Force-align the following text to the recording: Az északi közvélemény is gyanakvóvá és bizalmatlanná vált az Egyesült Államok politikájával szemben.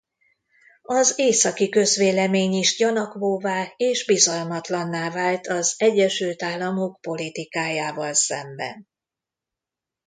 Az 0.83 1.13
északi 1.19 1.69
közvélemény 1.69 2.53
is 2.53 2.75
gyanakvóvá 2.77 3.73
és 3.77 4.05
bizalmatlanná 4.05 5.11
vált 5.11 5.47
az 5.47 5.73
Egyesült 5.77 6.43
Államok 6.43 7.01
politikájával 7.01 8.13
szemben. 8.13 8.87